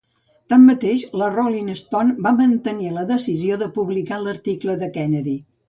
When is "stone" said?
1.83-2.17